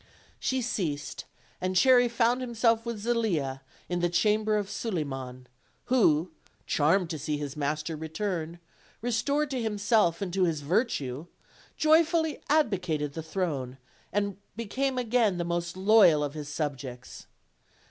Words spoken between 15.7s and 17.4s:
loyal of his subjects.